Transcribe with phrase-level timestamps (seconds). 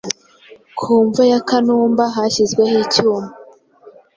[0.79, 3.27] Ku mva ya Kanumba hashyizweho icyuma